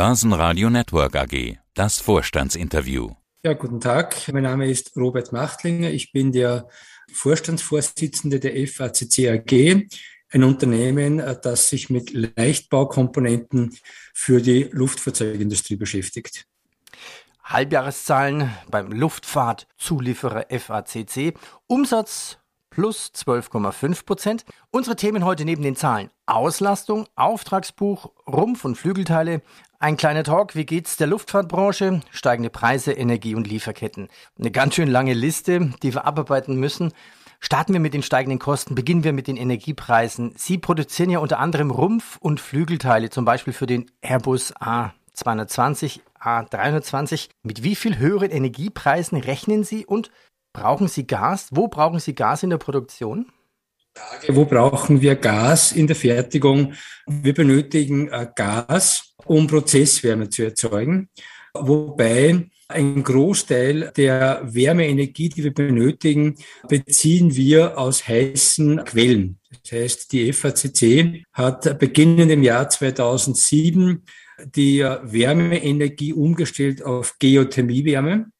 Börsenradio 0.00 0.70
Network 0.70 1.14
AG. 1.14 1.58
Das 1.74 2.00
Vorstandsinterview. 2.00 3.10
Ja, 3.44 3.52
guten 3.52 3.82
Tag. 3.82 4.32
Mein 4.32 4.44
Name 4.44 4.66
ist 4.70 4.96
Robert 4.96 5.30
Machtlinger. 5.30 5.90
Ich 5.90 6.10
bin 6.10 6.32
der 6.32 6.68
Vorstandsvorsitzende 7.12 8.40
der 8.40 8.66
FACC 8.66 9.28
AG, 9.28 9.86
ein 10.30 10.42
Unternehmen, 10.42 11.22
das 11.42 11.68
sich 11.68 11.90
mit 11.90 12.14
Leichtbaukomponenten 12.14 13.76
für 14.14 14.40
die 14.40 14.70
Luftfahrzeugindustrie 14.72 15.76
beschäftigt. 15.76 16.46
Halbjahreszahlen 17.44 18.50
beim 18.70 18.92
Luftfahrtzulieferer 18.92 20.46
FACC. 20.48 21.34
Umsatz 21.66 22.39
plus 22.70 23.12
12,5 23.14 24.06
Prozent. 24.06 24.44
Unsere 24.70 24.96
Themen 24.96 25.24
heute 25.24 25.44
neben 25.44 25.62
den 25.62 25.76
Zahlen 25.76 26.10
Auslastung, 26.26 27.06
Auftragsbuch, 27.16 28.12
Rumpf- 28.26 28.64
und 28.64 28.76
Flügelteile. 28.76 29.42
Ein 29.80 29.96
kleiner 29.96 30.24
Talk, 30.24 30.54
wie 30.54 30.66
geht's 30.66 30.96
der 30.96 31.08
Luftfahrtbranche? 31.08 32.00
Steigende 32.10 32.50
Preise, 32.50 32.92
Energie- 32.92 33.34
und 33.34 33.48
Lieferketten. 33.48 34.08
Eine 34.38 34.50
ganz 34.50 34.74
schön 34.74 34.88
lange 34.88 35.14
Liste, 35.14 35.72
die 35.82 35.92
wir 35.92 36.04
abarbeiten 36.04 36.56
müssen. 36.56 36.92
Starten 37.40 37.72
wir 37.72 37.80
mit 37.80 37.94
den 37.94 38.02
steigenden 38.02 38.38
Kosten, 38.38 38.74
beginnen 38.74 39.02
wir 39.02 39.14
mit 39.14 39.26
den 39.26 39.38
Energiepreisen. 39.38 40.34
Sie 40.36 40.58
produzieren 40.58 41.08
ja 41.08 41.20
unter 41.20 41.38
anderem 41.38 41.70
Rumpf- 41.70 42.18
und 42.20 42.38
Flügelteile, 42.38 43.08
zum 43.08 43.24
Beispiel 43.24 43.54
für 43.54 43.66
den 43.66 43.90
Airbus 44.02 44.54
A220, 44.56 46.00
A320. 46.20 47.30
Mit 47.42 47.62
wie 47.62 47.74
viel 47.74 47.96
höheren 47.96 48.30
Energiepreisen 48.30 49.18
rechnen 49.18 49.64
Sie 49.64 49.86
und 49.86 50.10
Brauchen 50.52 50.88
Sie 50.88 51.06
Gas? 51.06 51.48
Wo 51.52 51.68
brauchen 51.68 52.00
Sie 52.00 52.14
Gas 52.14 52.42
in 52.42 52.50
der 52.50 52.58
Produktion? 52.58 53.26
Wo 54.28 54.44
brauchen 54.44 55.00
wir 55.00 55.16
Gas 55.16 55.72
in 55.72 55.86
der 55.86 55.96
Fertigung? 55.96 56.74
Wir 57.06 57.34
benötigen 57.34 58.08
äh, 58.08 58.26
Gas, 58.34 59.14
um 59.24 59.46
Prozesswärme 59.46 60.28
zu 60.28 60.44
erzeugen, 60.44 61.08
wobei 61.54 62.50
ein 62.68 63.02
Großteil 63.02 63.92
der 63.96 64.42
Wärmeenergie, 64.44 65.28
die 65.28 65.44
wir 65.44 65.52
benötigen, 65.52 66.36
beziehen 66.68 67.34
wir 67.34 67.76
aus 67.78 68.06
heißen 68.06 68.84
Quellen. 68.84 69.40
Das 69.50 69.72
heißt, 69.72 70.12
die 70.12 70.32
FACC 70.32 71.24
hat 71.32 71.78
beginnend 71.80 72.30
im 72.30 72.44
Jahr 72.44 72.68
2007 72.68 74.04
die 74.54 74.80
Wärmeenergie 74.80 76.12
umgestellt 76.12 76.82
auf 76.84 77.16
Geothermiewärme. 77.18 78.30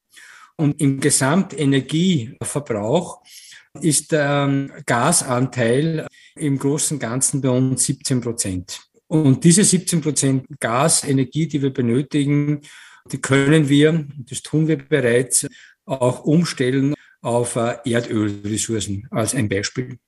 Und 0.60 0.78
im 0.78 1.00
Gesamtenergieverbrauch 1.00 3.22
ist 3.80 4.12
der 4.12 4.68
Gasanteil 4.84 6.06
im 6.36 6.58
Großen 6.58 6.96
und 6.96 7.00
Ganzen 7.00 7.40
bei 7.40 7.48
uns 7.48 7.86
17 7.86 8.20
Prozent. 8.20 8.82
Und 9.06 9.42
diese 9.42 9.64
17 9.64 10.02
Prozent 10.02 10.44
Gasenergie, 10.60 11.48
die 11.48 11.62
wir 11.62 11.72
benötigen, 11.72 12.60
die 13.10 13.22
können 13.22 13.70
wir, 13.70 14.06
das 14.18 14.42
tun 14.42 14.68
wir 14.68 14.76
bereits, 14.76 15.46
auch 15.86 16.24
umstellen 16.24 16.92
auf 17.22 17.56
äh, 17.56 17.78
Erdölressourcen 17.86 19.08
als 19.10 19.34
ein 19.34 19.48
Beispiel. 19.48 19.98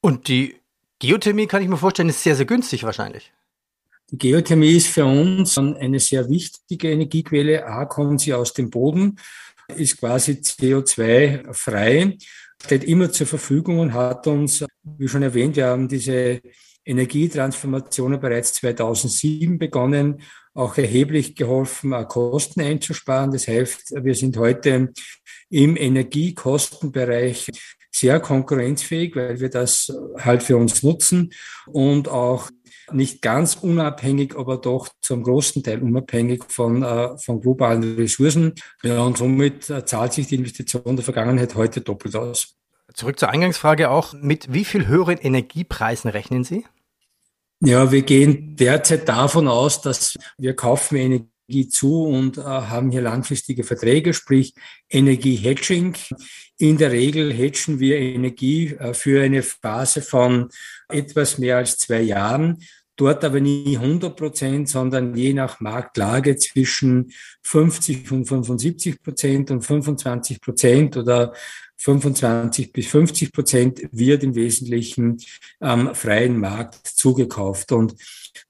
Und 0.00 0.28
die 0.28 0.54
Geothermie, 1.00 1.48
kann 1.48 1.60
ich 1.60 1.68
mir 1.68 1.76
vorstellen, 1.76 2.08
ist 2.08 2.22
sehr, 2.22 2.36
sehr 2.36 2.46
günstig 2.46 2.84
wahrscheinlich. 2.84 3.32
Die 4.12 4.18
Geothermie 4.18 4.76
ist 4.76 4.88
für 4.88 5.04
uns 5.04 5.56
eine 5.56 6.00
sehr 6.00 6.28
wichtige 6.28 6.90
Energiequelle. 6.90 7.64
A, 7.64 7.84
kommt 7.84 8.20
sie 8.20 8.34
aus 8.34 8.52
dem 8.52 8.68
Boden, 8.68 9.16
ist 9.76 9.98
quasi 9.98 10.32
CO2-frei, 10.32 12.18
steht 12.60 12.84
immer 12.84 13.12
zur 13.12 13.28
Verfügung 13.28 13.78
und 13.78 13.94
hat 13.94 14.26
uns, 14.26 14.64
wie 14.82 15.06
schon 15.06 15.22
erwähnt, 15.22 15.54
wir 15.54 15.66
haben 15.66 15.86
diese 15.86 16.40
Energietransformationen 16.84 18.18
bereits 18.18 18.54
2007 18.54 19.58
begonnen, 19.58 20.22
auch 20.54 20.76
erheblich 20.76 21.36
geholfen, 21.36 21.92
Kosten 22.08 22.62
einzusparen. 22.62 23.30
Das 23.30 23.46
heißt, 23.46 23.94
wir 24.02 24.14
sind 24.16 24.36
heute 24.36 24.92
im 25.50 25.76
Energiekostenbereich 25.76 27.48
sehr 27.92 28.18
konkurrenzfähig, 28.18 29.14
weil 29.14 29.38
wir 29.38 29.50
das 29.50 29.92
halt 30.18 30.42
für 30.42 30.56
uns 30.56 30.82
nutzen 30.82 31.32
und 31.66 32.08
auch 32.08 32.50
nicht 32.92 33.22
ganz 33.22 33.56
unabhängig, 33.56 34.36
aber 34.36 34.56
doch 34.58 34.88
zum 35.00 35.22
großen 35.22 35.62
Teil 35.62 35.82
unabhängig 35.82 36.44
von, 36.48 36.82
äh, 36.82 37.16
von 37.18 37.40
globalen 37.40 37.96
Ressourcen. 37.96 38.54
Ja, 38.82 39.02
und 39.02 39.18
somit 39.18 39.68
äh, 39.70 39.84
zahlt 39.84 40.12
sich 40.12 40.26
die 40.26 40.36
Investition 40.36 40.96
der 40.96 41.04
Vergangenheit 41.04 41.54
heute 41.54 41.80
doppelt 41.80 42.16
aus. 42.16 42.56
Zurück 42.94 43.18
zur 43.18 43.30
Eingangsfrage 43.30 43.90
auch. 43.90 44.14
Mit 44.14 44.52
wie 44.52 44.64
viel 44.64 44.86
höheren 44.86 45.18
Energiepreisen 45.18 46.10
rechnen 46.10 46.44
Sie? 46.44 46.64
Ja, 47.60 47.92
wir 47.92 48.02
gehen 48.02 48.56
derzeit 48.56 49.08
davon 49.08 49.46
aus, 49.46 49.82
dass 49.82 50.16
wir 50.38 50.56
kaufen 50.56 50.96
Energie 50.96 51.68
zu 51.68 52.04
und 52.04 52.38
äh, 52.38 52.42
haben 52.42 52.90
hier 52.90 53.02
langfristige 53.02 53.64
Verträge, 53.64 54.14
sprich 54.14 54.54
Energie-Hedging. 54.88 55.94
In 56.58 56.78
der 56.78 56.92
Regel 56.92 57.32
hedgen 57.32 57.78
wir 57.80 57.98
Energie 57.98 58.74
äh, 58.78 58.94
für 58.94 59.22
eine 59.22 59.42
Phase 59.42 60.00
von 60.00 60.48
etwas 60.88 61.38
mehr 61.38 61.58
als 61.58 61.76
zwei 61.76 62.00
Jahren 62.00 62.58
dort 63.00 63.24
aber 63.24 63.40
nie 63.40 63.76
100 63.76 64.14
Prozent, 64.14 64.68
sondern 64.68 65.14
je 65.14 65.32
nach 65.32 65.60
Marktlage 65.60 66.36
zwischen 66.36 67.12
50 67.42 68.12
und 68.12 68.26
75 68.26 69.02
Prozent 69.02 69.50
und 69.50 69.62
25 69.62 70.40
Prozent 70.40 70.96
oder 70.96 71.32
25 71.78 72.72
bis 72.72 72.88
50 72.88 73.32
Prozent 73.32 73.80
wird 73.90 74.22
im 74.22 74.34
Wesentlichen 74.34 75.16
am 75.60 75.94
freien 75.94 76.38
Markt 76.38 76.86
zugekauft. 76.86 77.72
Und 77.72 77.94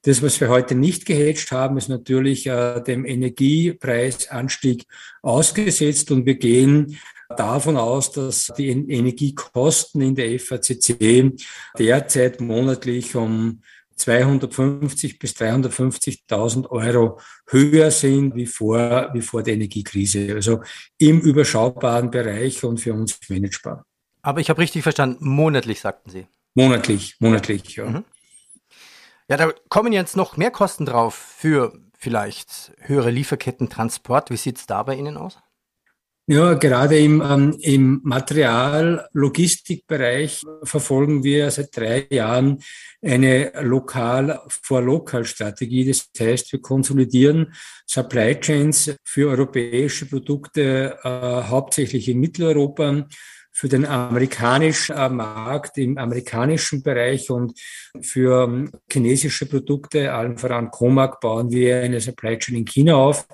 das, 0.03 0.21
was 0.21 0.41
wir 0.41 0.49
heute 0.49 0.75
nicht 0.75 1.07
gehatcht 1.07 1.53
haben, 1.53 1.77
ist 1.77 1.89
natürlich 1.89 2.49
äh, 2.49 2.81
dem 2.81 3.05
Energiepreisanstieg 3.05 4.85
ausgesetzt 5.23 6.11
und 6.11 6.27
wir 6.27 6.35
gehen 6.35 6.99
davon 7.37 7.77
aus, 7.77 8.11
dass 8.11 8.53
die 8.59 8.69
Energiekosten 8.69 10.01
in 10.01 10.17
der 10.17 10.41
FACC 10.41 11.33
derzeit 11.79 12.41
monatlich 12.41 13.15
um 13.15 13.61
250 14.01 15.19
bis 15.19 15.33
350.000 15.33 16.69
Euro 16.71 17.21
höher 17.49 17.91
sind 17.91 18.35
wie 18.35 18.47
vor, 18.47 19.11
wie 19.13 19.23
vor 19.23 19.43
der 19.43 19.55
Energiekrise. 19.55 20.35
Also 20.35 20.63
im 20.99 21.21
überschaubaren 21.21 22.11
Bereich 22.11 22.65
und 22.65 22.79
für 22.79 22.95
uns 22.95 23.19
managebar. 23.29 23.85
Aber 24.23 24.41
ich 24.41 24.51
habe 24.51 24.61
richtig 24.61 24.83
verstanden, 24.83 25.29
monatlich 25.29 25.81
sagten 25.81 26.11
Sie. 26.11 26.27
Monatlich, 26.55 27.17
monatlich, 27.21 27.77
ja. 27.77 27.87
Mhm. 27.87 28.05
Ja, 29.29 29.37
da 29.37 29.53
kommen 29.69 29.93
jetzt 29.93 30.17
noch 30.17 30.37
mehr 30.37 30.51
Kosten 30.51 30.85
drauf 30.87 31.15
für 31.15 31.73
vielleicht 31.97 32.73
höhere 32.79 33.11
Lieferketten, 33.11 33.69
Transport. 33.69 34.31
Wie 34.31 34.37
sieht 34.37 34.59
es 34.59 34.67
da 34.67 34.83
bei 34.83 34.97
Ihnen 34.97 35.17
aus? 35.17 35.39
Ja, 36.33 36.55
gerade 36.55 36.97
im, 36.97 37.21
ähm, 37.21 37.59
im 37.61 38.03
Material-Logistikbereich 38.05 40.43
verfolgen 40.63 41.25
wir 41.25 41.51
seit 41.51 41.77
drei 41.77 42.07
Jahren 42.09 42.63
eine 43.03 43.51
Lokal-for-Lokal-Strategie. 43.61 45.89
Das 45.89 46.09
heißt, 46.17 46.53
wir 46.53 46.61
konsolidieren 46.61 47.53
Supply 47.85 48.39
Chains 48.39 48.95
für 49.03 49.29
europäische 49.29 50.07
Produkte, 50.07 50.99
äh, 51.03 51.09
hauptsächlich 51.09 52.09
in 52.09 52.21
Mitteleuropa, 52.21 53.09
für 53.53 53.69
den 53.69 53.87
amerikanischen 53.87 54.97
äh, 54.97 55.09
Markt 55.09 55.79
im 55.79 55.99
amerikanischen 55.99 56.83
Bereich 56.83 57.31
und 57.31 57.59
für 58.01 58.45
ähm, 58.45 58.71
chinesische 58.91 59.47
Produkte, 59.47 60.13
allen 60.13 60.39
voran 60.39 60.71
Comac, 60.71 61.21
bauen 61.21 61.51
wir 61.51 61.81
eine 61.81 62.01
Supply 62.01 62.39
Chain 62.39 62.57
in 62.57 62.65
China 62.65 62.97
auf. 62.97 63.27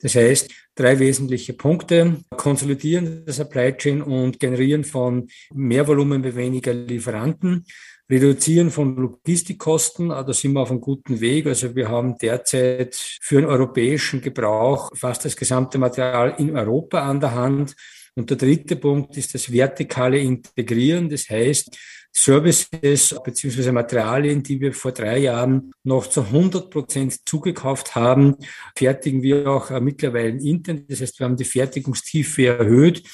Das 0.00 0.14
heißt, 0.14 0.50
drei 0.74 0.98
wesentliche 0.98 1.52
Punkte. 1.52 2.16
Konsolidieren 2.36 3.24
der 3.24 3.34
Supply 3.34 3.76
Chain 3.76 4.02
und 4.02 4.40
generieren 4.40 4.84
von 4.84 5.28
mehr 5.52 5.86
Volumen 5.86 6.22
bei 6.22 6.34
weniger 6.34 6.72
Lieferanten. 6.72 7.64
Reduzieren 8.10 8.70
von 8.70 8.96
Logistikkosten, 8.96 10.08
da 10.08 10.32
sind 10.32 10.54
wir 10.54 10.60
auf 10.60 10.70
einem 10.70 10.80
guten 10.80 11.20
Weg. 11.20 11.46
Also 11.46 11.76
wir 11.76 11.88
haben 11.88 12.18
derzeit 12.18 12.96
für 12.96 13.36
den 13.36 13.44
europäischen 13.44 14.20
Gebrauch 14.20 14.90
fast 14.96 15.24
das 15.24 15.36
gesamte 15.36 15.78
Material 15.78 16.34
in 16.38 16.56
Europa 16.56 17.08
an 17.08 17.20
der 17.20 17.34
Hand. 17.34 17.76
Und 18.14 18.30
der 18.30 18.36
dritte 18.36 18.76
Punkt 18.76 19.16
ist 19.16 19.34
das 19.34 19.50
vertikale 19.50 20.18
Integrieren. 20.18 21.08
Das 21.08 21.28
heißt, 21.28 21.76
Services 22.12 23.14
beziehungsweise 23.24 23.72
Materialien, 23.72 24.42
die 24.42 24.60
wir 24.60 24.72
vor 24.72 24.92
drei 24.92 25.18
Jahren 25.18 25.72
noch 25.84 26.08
zu 26.08 26.22
100 26.22 26.68
Prozent 26.70 27.28
zugekauft 27.28 27.94
haben, 27.94 28.36
fertigen 28.76 29.22
wir 29.22 29.48
auch 29.48 29.70
äh, 29.70 29.80
mittlerweile 29.80 30.40
intern. 30.40 30.84
Das 30.88 31.00
heißt, 31.00 31.20
wir 31.20 31.26
haben 31.26 31.36
die 31.36 31.44
Fertigungstiefe 31.44 32.46
erhöht. 32.46 33.04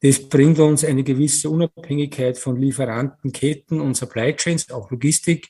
Das 0.00 0.28
bringt 0.28 0.58
uns 0.58 0.84
eine 0.84 1.02
gewisse 1.02 1.48
Unabhängigkeit 1.48 2.38
von 2.38 2.60
Lieferantenketten 2.60 3.80
und 3.80 3.96
Supply 3.96 4.36
Chains, 4.36 4.70
auch 4.70 4.90
Logistik, 4.90 5.48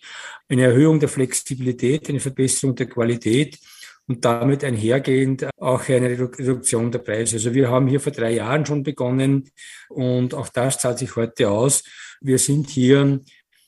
eine 0.49 0.63
Erhöhung 0.63 1.01
der 1.01 1.09
Flexibilität, 1.09 2.09
eine 2.09 2.21
Verbesserung 2.21 2.77
der 2.77 2.87
Qualität 2.87 3.59
und 4.07 4.25
damit 4.25 4.65
einhergehend 4.65 5.49
auch 5.59 5.89
eine 5.89 6.11
Reduktion 6.11 6.93
der 6.93 6.99
Preise. 6.99 7.37
Also 7.37 7.55
wir 7.55 7.71
haben 7.71 7.87
hier 7.87 8.01
vor 8.01 8.13
drei 8.13 8.33
Jahren 8.33 8.67
schon 8.67 8.83
begonnen 8.83 9.51
und 9.89 10.35
auch 10.35 10.49
das 10.49 10.79
zahlt 10.79 10.99
sich 10.99 11.17
heute 11.17 11.51
aus. 11.51 11.85
Wir 12.21 12.39
sind 12.39 12.69
hier 12.69 13.21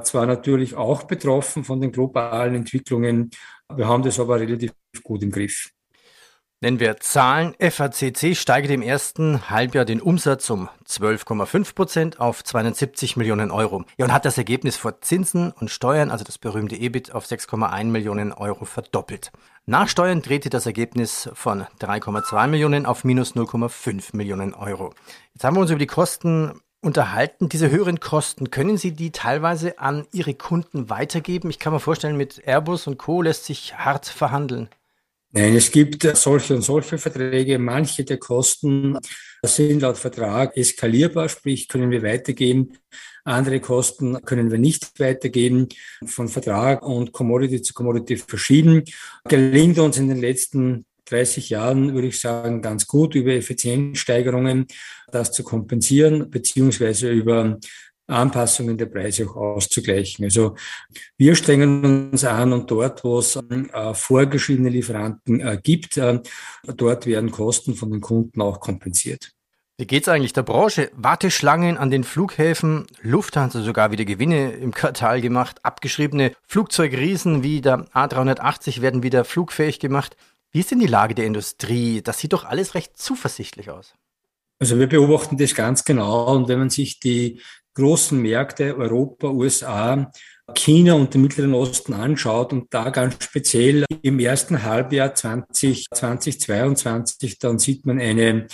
zwar 0.02 0.26
natürlich 0.26 0.74
auch 0.74 1.04
betroffen 1.04 1.64
von 1.64 1.80
den 1.80 1.92
globalen 1.92 2.54
Entwicklungen, 2.54 3.30
Wir 3.74 3.88
haben 3.88 4.02
das 4.02 4.20
aber 4.20 4.38
relativ 4.38 4.72
gut 5.02 5.22
im 5.22 5.30
Griff. 5.30 5.75
Nennen 6.62 6.80
wir 6.80 6.96
Zahlen. 7.00 7.54
FACC 7.60 8.34
steigert 8.34 8.70
im 8.70 8.80
ersten 8.80 9.50
Halbjahr 9.50 9.84
den 9.84 10.00
Umsatz 10.00 10.48
um 10.48 10.70
12,5 10.88 11.74
Prozent 11.74 12.18
auf 12.18 12.42
270 12.42 13.18
Millionen 13.18 13.50
Euro. 13.50 13.84
Ja, 13.98 14.06
und 14.06 14.12
hat 14.14 14.24
das 14.24 14.38
Ergebnis 14.38 14.78
vor 14.78 15.02
Zinsen 15.02 15.52
und 15.52 15.70
Steuern, 15.70 16.10
also 16.10 16.24
das 16.24 16.38
berühmte 16.38 16.74
EBIT, 16.74 17.12
auf 17.12 17.26
6,1 17.26 17.84
Millionen 17.84 18.32
Euro 18.32 18.64
verdoppelt. 18.64 19.32
Nach 19.66 19.86
Steuern 19.86 20.22
drehte 20.22 20.48
das 20.48 20.64
Ergebnis 20.64 21.28
von 21.34 21.66
3,2 21.78 22.46
Millionen 22.46 22.86
auf 22.86 23.04
minus 23.04 23.36
0,5 23.36 24.16
Millionen 24.16 24.54
Euro. 24.54 24.94
Jetzt 25.34 25.44
haben 25.44 25.56
wir 25.56 25.60
uns 25.60 25.70
über 25.70 25.78
die 25.78 25.86
Kosten 25.86 26.58
unterhalten. 26.80 27.50
Diese 27.50 27.70
höheren 27.70 28.00
Kosten, 28.00 28.50
können 28.50 28.78
Sie 28.78 28.92
die 28.92 29.12
teilweise 29.12 29.78
an 29.78 30.06
Ihre 30.10 30.32
Kunden 30.32 30.88
weitergeben? 30.88 31.50
Ich 31.50 31.58
kann 31.58 31.74
mir 31.74 31.80
vorstellen, 31.80 32.16
mit 32.16 32.46
Airbus 32.46 32.86
und 32.86 32.96
Co. 32.96 33.20
lässt 33.20 33.44
sich 33.44 33.76
hart 33.76 34.06
verhandeln. 34.06 34.70
Nein, 35.36 35.54
es 35.54 35.70
gibt 35.70 36.02
solche 36.16 36.54
und 36.54 36.62
solche 36.62 36.96
Verträge. 36.96 37.58
Manche 37.58 38.04
der 38.04 38.16
Kosten 38.16 38.96
sind 39.42 39.82
laut 39.82 39.98
Vertrag 39.98 40.56
eskalierbar, 40.56 41.28
sprich 41.28 41.68
können 41.68 41.90
wir 41.90 42.02
weitergeben. 42.02 42.72
Andere 43.22 43.60
Kosten 43.60 44.18
können 44.24 44.50
wir 44.50 44.56
nicht 44.56 44.98
weitergeben. 44.98 45.68
Von 46.06 46.28
Vertrag 46.28 46.82
und 46.82 47.12
Commodity 47.12 47.60
zu 47.60 47.74
Commodity 47.74 48.16
verschieden. 48.16 48.84
Gelingt 49.28 49.78
uns 49.78 49.98
in 49.98 50.08
den 50.08 50.22
letzten 50.22 50.86
30 51.04 51.50
Jahren, 51.50 51.92
würde 51.92 52.08
ich 52.08 52.18
sagen, 52.18 52.62
ganz 52.62 52.86
gut 52.86 53.14
über 53.14 53.32
Effizienzsteigerungen 53.32 54.66
das 55.12 55.32
zu 55.32 55.44
kompensieren, 55.44 56.30
beziehungsweise 56.30 57.10
über 57.10 57.58
Anpassungen 58.06 58.78
der 58.78 58.86
Preise 58.86 59.28
auch 59.28 59.36
auszugleichen. 59.36 60.24
Also 60.24 60.54
wir 61.16 61.34
strengen 61.34 62.10
uns 62.10 62.24
an 62.24 62.52
und 62.52 62.70
dort, 62.70 63.02
wo 63.04 63.18
es 63.18 63.36
äh, 63.36 63.94
vorgeschriebene 63.94 64.68
Lieferanten 64.68 65.40
äh, 65.40 65.58
gibt, 65.62 65.96
äh, 65.96 66.20
dort 66.64 67.06
werden 67.06 67.30
Kosten 67.30 67.74
von 67.74 67.90
den 67.90 68.00
Kunden 68.00 68.40
auch 68.40 68.60
kompensiert. 68.60 69.32
Wie 69.78 69.86
geht's 69.86 70.08
eigentlich 70.08 70.32
der 70.32 70.42
Branche? 70.42 70.90
Warteschlangen 70.94 71.76
an 71.76 71.90
den 71.90 72.02
Flughäfen, 72.02 72.86
Lufthansa 73.02 73.60
sogar 73.60 73.90
wieder 73.90 74.06
Gewinne 74.06 74.52
im 74.52 74.72
Quartal 74.72 75.20
gemacht, 75.20 75.58
abgeschriebene 75.64 76.32
Flugzeugriesen 76.46 77.42
wie 77.42 77.60
der 77.60 77.84
A380 77.92 78.80
werden 78.80 79.02
wieder 79.02 79.26
flugfähig 79.26 79.78
gemacht. 79.78 80.16
Wie 80.50 80.60
ist 80.60 80.70
denn 80.70 80.80
die 80.80 80.86
Lage 80.86 81.14
der 81.14 81.26
Industrie? 81.26 82.00
Das 82.00 82.18
sieht 82.20 82.32
doch 82.32 82.44
alles 82.44 82.74
recht 82.74 82.96
zuversichtlich 82.96 83.68
aus. 83.68 83.92
Also 84.58 84.78
wir 84.78 84.86
beobachten 84.86 85.36
das 85.36 85.54
ganz 85.54 85.84
genau 85.84 86.34
und 86.34 86.48
wenn 86.48 86.58
man 86.58 86.70
sich 86.70 86.98
die 86.98 87.42
großen 87.76 88.20
Märkte 88.20 88.76
Europa, 88.76 89.28
USA, 89.28 90.10
China 90.54 90.94
und 90.94 91.12
den 91.12 91.22
Mittleren 91.22 91.54
Osten 91.54 91.92
anschaut 91.92 92.52
und 92.52 92.72
da 92.72 92.90
ganz 92.90 93.22
speziell 93.22 93.84
im 94.02 94.18
ersten 94.18 94.62
Halbjahr 94.62 95.14
20, 95.14 95.86
2022, 95.92 97.38
dann 97.38 97.58
sieht 97.58 97.84
man 97.84 98.00
eine 98.00 98.46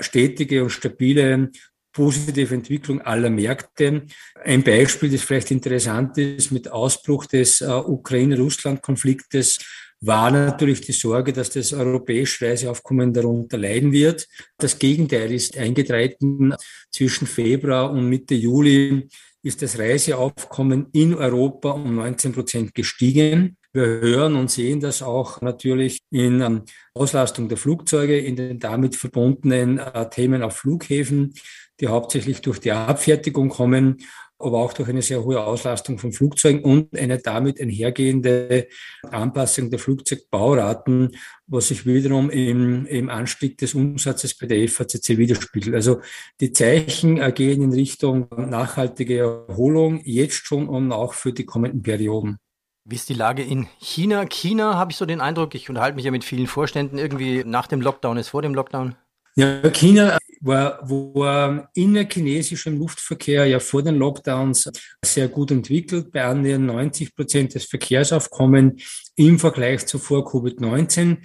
stetige 0.00 0.62
und 0.62 0.70
stabile 0.70 1.50
positive 1.92 2.54
Entwicklung 2.54 3.00
aller 3.00 3.30
Märkte. 3.30 4.06
Ein 4.44 4.62
Beispiel, 4.62 5.10
das 5.10 5.22
vielleicht 5.22 5.50
interessant 5.50 6.16
ist, 6.18 6.52
mit 6.52 6.70
Ausbruch 6.70 7.26
des 7.26 7.60
äh, 7.60 7.66
Ukraine-Russland-Konfliktes 7.66 9.58
war 10.02 10.30
natürlich 10.30 10.80
die 10.80 10.92
Sorge, 10.92 11.32
dass 11.32 11.50
das 11.50 11.72
europäische 11.72 12.46
Reiseaufkommen 12.46 13.12
darunter 13.12 13.58
leiden 13.58 13.92
wird. 13.92 14.26
Das 14.56 14.78
Gegenteil 14.78 15.32
ist 15.32 15.58
eingetreten. 15.58 16.54
Zwischen 16.90 17.26
Februar 17.26 17.90
und 17.90 18.08
Mitte 18.08 18.34
Juli 18.34 19.08
ist 19.42 19.62
das 19.62 19.78
Reiseaufkommen 19.78 20.88
in 20.92 21.14
Europa 21.14 21.70
um 21.70 21.96
19 21.96 22.32
Prozent 22.32 22.74
gestiegen. 22.74 23.56
Wir 23.72 23.84
hören 23.84 24.36
und 24.36 24.50
sehen 24.50 24.80
das 24.80 25.02
auch 25.02 25.40
natürlich 25.42 26.00
in 26.10 26.40
ähm, 26.40 26.62
Auslastung 26.92 27.48
der 27.48 27.56
Flugzeuge, 27.56 28.18
in 28.18 28.36
den 28.36 28.58
damit 28.58 28.96
verbundenen 28.96 29.78
äh, 29.78 30.10
Themen 30.10 30.42
auf 30.42 30.56
Flughäfen, 30.56 31.34
die 31.78 31.86
hauptsächlich 31.86 32.40
durch 32.40 32.58
die 32.58 32.72
Abfertigung 32.72 33.48
kommen 33.48 33.98
aber 34.40 34.58
auch 34.58 34.72
durch 34.72 34.88
eine 34.88 35.02
sehr 35.02 35.24
hohe 35.24 35.42
Auslastung 35.42 35.98
von 35.98 36.12
Flugzeugen 36.12 36.62
und 36.62 36.96
eine 36.96 37.18
damit 37.18 37.60
einhergehende 37.60 38.68
Anpassung 39.10 39.70
der 39.70 39.78
Flugzeugbauraten, 39.78 41.16
was 41.46 41.68
sich 41.68 41.86
wiederum 41.86 42.30
im, 42.30 42.86
im 42.86 43.10
Anstieg 43.10 43.58
des 43.58 43.74
Umsatzes 43.74 44.36
bei 44.36 44.46
der 44.46 44.68
FACC 44.68 45.18
widerspiegelt. 45.18 45.74
Also 45.74 46.00
die 46.40 46.52
Zeichen 46.52 47.16
gehen 47.34 47.62
in 47.62 47.72
Richtung 47.72 48.28
nachhaltige 48.36 49.18
Erholung, 49.18 50.00
jetzt 50.04 50.46
schon 50.46 50.68
und 50.68 50.92
auch 50.92 51.14
für 51.14 51.32
die 51.32 51.44
kommenden 51.44 51.82
Perioden. 51.82 52.38
Wie 52.84 52.94
ist 52.96 53.08
die 53.08 53.14
Lage 53.14 53.42
in 53.42 53.68
China? 53.78 54.26
China 54.26 54.74
habe 54.74 54.90
ich 54.90 54.96
so 54.96 55.06
den 55.06 55.20
Eindruck, 55.20 55.54
ich 55.54 55.68
unterhalte 55.68 55.96
mich 55.96 56.04
ja 56.04 56.10
mit 56.10 56.24
vielen 56.24 56.46
Vorständen, 56.46 56.98
irgendwie 56.98 57.44
nach 57.44 57.66
dem 57.66 57.80
Lockdown 57.80 58.16
ist 58.16 58.28
vor 58.28 58.42
dem 58.42 58.54
Lockdown. 58.54 58.96
Ja, 59.36 59.60
China 59.70 60.18
war, 60.40 60.80
war 60.88 61.70
innerchinesischem 61.74 62.78
Luftverkehr 62.78 63.46
ja 63.46 63.60
vor 63.60 63.82
den 63.82 63.96
Lockdowns 63.96 64.70
sehr 65.04 65.28
gut 65.28 65.50
entwickelt, 65.50 66.10
bei 66.10 66.24
annähernd 66.24 66.66
90 66.66 67.14
Prozent 67.14 67.54
des 67.54 67.64
Verkehrsaufkommen 67.64 68.80
im 69.16 69.38
Vergleich 69.38 69.86
zu 69.86 69.98
vor 69.98 70.26
Covid-19 70.26 71.18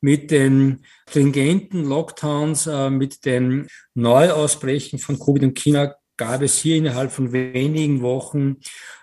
mit 0.00 0.30
den 0.30 0.84
stringenten 1.08 1.84
Lockdowns, 1.84 2.66
äh, 2.66 2.90
mit 2.90 3.24
dem 3.24 3.68
Neuausbrechen 3.94 4.98
von 4.98 5.18
Covid 5.18 5.42
in 5.44 5.54
China 5.54 5.94
gab 6.22 6.40
es 6.40 6.58
hier 6.58 6.76
innerhalb 6.76 7.10
von 7.10 7.32
wenigen 7.32 8.00
Wochen 8.00 8.58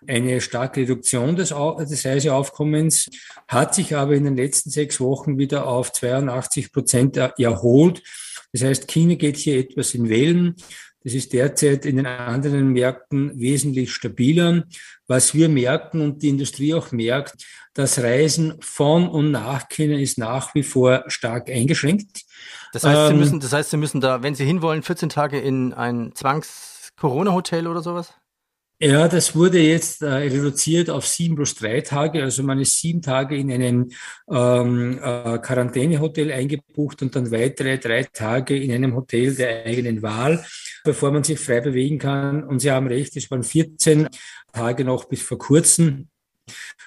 eine 0.07 0.39
starke 0.39 0.81
Reduktion 0.81 1.36
des, 1.36 1.50
des 1.50 2.06
Reiseaufkommens, 2.06 3.10
hat 3.45 3.75
sich 3.75 3.94
aber 3.94 4.13
in 4.13 4.24
den 4.24 4.38
letzten 4.38 4.69
sechs 4.69 5.01
Wochen 5.01 5.38
wieder 5.38 5.68
auf 5.68 5.92
82 5.92 6.71
Prozent 6.71 7.18
erholt. 7.18 8.01
Das 8.54 8.63
heißt, 8.63 8.88
China 8.88 9.16
geht 9.16 9.36
hier 9.36 9.60
etwas 9.60 9.94
in 9.95 10.07
Wellen. 10.07 10.56
Das 11.04 11.13
ist 11.13 11.33
derzeit 11.33 11.86
in 11.86 11.98
den 11.98 12.06
anderen 12.06 12.69
Märkten 12.69 13.38
wesentlich 13.38 13.92
stabiler. 13.92 14.63
Was 15.07 15.33
wir 15.33 15.50
merken 15.50 16.00
und 16.00 16.24
die 16.24 16.30
Industrie 16.30 16.74
auch 16.74 16.94
merkt, 16.94 17.45
das 17.74 18.00
Reisen 18.00 18.56
von 18.62 19.10
und 19.10 19.31
nach 19.31 19.68
China 19.68 19.98
ist 19.98 20.18
nach 20.18 20.56
wie 20.56 20.63
vor 20.63 21.04
stark 21.07 21.50
eingeschränkt. 21.50 22.24
Das 22.71 22.83
heißt, 22.83 23.07
Sie 23.07 23.13
ähm, 23.13 23.19
müssen, 23.19 23.39
das 23.42 23.51
heißt, 23.51 23.71
Sie 23.71 23.77
müssen 23.77 24.00
da, 24.00 24.24
wenn 24.24 24.36
Sie 24.36 24.45
hinwollen, 24.45 24.83
14 24.83 25.10
Tage 25.10 25.39
in 25.39 25.74
ein 25.74 26.13
Zwangs-Corona-Hotel 26.99 27.67
oder 27.67 27.81
sowas? 27.81 28.13
Ja, 28.81 29.09
das 29.09 29.35
wurde 29.35 29.59
jetzt 29.59 30.01
äh, 30.01 30.07
reduziert 30.07 30.89
auf 30.89 31.05
sieben 31.05 31.35
plus 31.35 31.53
drei 31.55 31.81
Tage. 31.81 32.23
Also 32.23 32.43
man 32.43 32.59
ist 32.59 32.79
sieben 32.79 33.01
Tage 33.01 33.35
in 33.35 33.51
einem 33.51 33.89
ähm, 34.31 34.97
äh, 35.03 35.37
Quarantänehotel 35.39 36.31
eingebucht 36.31 37.01
und 37.01 37.13
dann 37.13 37.29
weitere 37.29 37.77
drei 37.77 38.03
Tage 38.03 38.57
in 38.57 38.71
einem 38.71 38.95
Hotel 38.95 39.35
der 39.35 39.65
eigenen 39.65 40.01
Wahl, 40.01 40.45
bevor 40.85 41.11
man 41.11 41.25
sich 41.25 41.39
frei 41.39 41.59
bewegen 41.59 41.99
kann. 41.99 42.45
Und 42.45 42.59
Sie 42.59 42.71
haben 42.71 42.87
recht, 42.87 43.18
es 43.18 43.29
waren 43.29 43.44
14 43.44 44.07
Tage 44.53 44.85
noch 44.85 45.06
bis 45.06 45.23
vor 45.23 45.37
kurzem. 45.37 46.07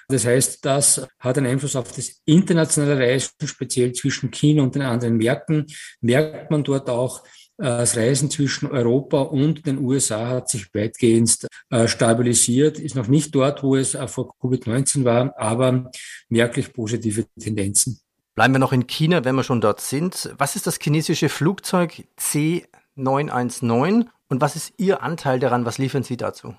Das 0.07 0.25
heißt, 0.25 0.65
das 0.65 1.07
hat 1.19 1.37
einen 1.37 1.47
Einfluss 1.47 1.75
auf 1.75 1.91
das 1.91 2.21
internationale 2.25 2.97
Reisen, 2.97 3.31
speziell 3.45 3.93
zwischen 3.93 4.31
China 4.31 4.63
und 4.63 4.73
den 4.73 4.81
anderen 4.81 5.17
Märkten. 5.17 5.67
Merkt 6.01 6.49
man 6.49 6.63
dort 6.63 6.89
auch, 6.89 7.23
das 7.57 7.95
Reisen 7.95 8.29
zwischen 8.31 8.71
Europa 8.71 9.21
und 9.21 9.65
den 9.65 9.77
USA 9.77 10.27
hat 10.27 10.49
sich 10.49 10.73
weitgehend 10.73 11.47
äh, 11.69 11.87
stabilisiert, 11.87 12.79
ist 12.79 12.95
noch 12.95 13.07
nicht 13.07 13.33
dort, 13.35 13.63
wo 13.63 13.75
es 13.75 13.97
vor 14.07 14.33
Covid-19 14.41 15.03
war, 15.03 15.33
aber 15.37 15.91
merklich 16.29 16.73
positive 16.73 17.25
Tendenzen. 17.39 17.99
Bleiben 18.35 18.55
wir 18.55 18.59
noch 18.59 18.73
in 18.73 18.87
China, 18.87 19.23
wenn 19.23 19.35
wir 19.35 19.43
schon 19.43 19.61
dort 19.61 19.79
sind. 19.81 20.33
Was 20.37 20.55
ist 20.55 20.65
das 20.65 20.79
chinesische 20.81 21.29
Flugzeug 21.29 22.07
C919 22.19 24.07
und 24.27 24.41
was 24.41 24.55
ist 24.55 24.73
Ihr 24.77 25.03
Anteil 25.03 25.39
daran? 25.39 25.65
Was 25.65 25.77
liefern 25.77 26.01
Sie 26.01 26.17
dazu? 26.17 26.55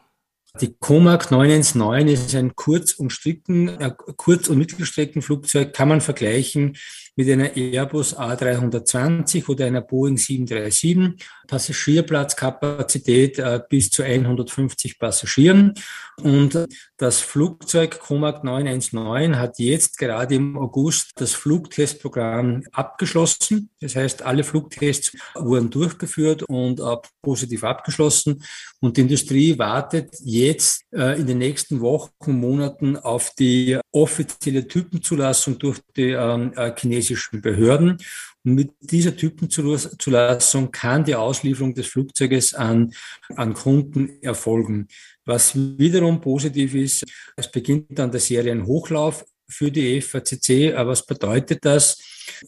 Die 0.60 0.72
Comac 0.78 1.32
919 1.32 2.06
ist 2.06 2.32
ein 2.36 2.54
Kurz- 2.54 2.92
und 2.92 3.10
Stricken, 3.10 3.68
äh, 3.68 3.92
Kurz- 4.16 4.48
und 4.48 4.58
Mittelstreckenflugzeug, 4.58 5.72
kann 5.72 5.88
man 5.88 6.00
vergleichen 6.00 6.76
mit 7.16 7.30
einer 7.30 7.56
Airbus 7.56 8.16
A320 8.16 9.48
oder 9.48 9.66
einer 9.66 9.82
Boeing 9.82 10.16
737. 10.16 11.24
Passagierplatzkapazität 11.46 13.38
äh, 13.38 13.60
bis 13.68 13.90
zu 13.90 14.02
150 14.02 14.98
Passagieren. 14.98 15.74
Und 16.22 16.66
das 16.96 17.20
Flugzeug 17.20 17.98
Comac 18.00 18.44
919 18.44 19.38
hat 19.38 19.58
jetzt 19.58 19.98
gerade 19.98 20.36
im 20.36 20.56
August 20.56 21.10
das 21.16 21.32
Flugtestprogramm 21.32 22.62
abgeschlossen. 22.72 23.70
Das 23.80 23.96
heißt, 23.96 24.22
alle 24.22 24.44
Flugtests 24.44 25.16
wurden 25.34 25.70
durchgeführt 25.70 26.44
und 26.44 26.80
äh, 26.80 26.96
positiv 27.20 27.64
abgeschlossen. 27.64 28.42
Und 28.80 28.96
die 28.96 29.02
Industrie 29.02 29.58
wartet 29.58 30.14
jetzt 30.22 30.84
äh, 30.92 31.18
in 31.18 31.26
den 31.26 31.38
nächsten 31.38 31.80
Wochen, 31.80 32.32
Monaten 32.32 32.96
auf 32.96 33.32
die 33.38 33.78
offizielle 33.92 34.66
Typenzulassung 34.66 35.58
durch 35.58 35.80
die 35.96 36.10
ähm, 36.10 36.52
äh, 36.56 36.70
chinesischen 37.04 37.40
Behörden. 37.40 37.98
Und 38.44 38.54
mit 38.54 38.72
dieser 38.80 39.16
Typenzulassung 39.16 40.70
kann 40.70 41.04
die 41.04 41.14
Auslieferung 41.14 41.74
des 41.74 41.86
Flugzeuges 41.86 42.54
an, 42.54 42.92
an 43.36 43.54
Kunden 43.54 44.22
erfolgen. 44.22 44.88
Was 45.24 45.54
wiederum 45.54 46.20
positiv 46.20 46.74
ist, 46.74 47.04
es 47.36 47.50
beginnt 47.50 47.98
dann 47.98 48.10
der 48.10 48.20
Serienhochlauf 48.20 49.24
für 49.48 49.70
die 49.70 50.00
FACC. 50.00 50.74
Was 50.74 51.06
bedeutet 51.06 51.64
das? 51.64 51.98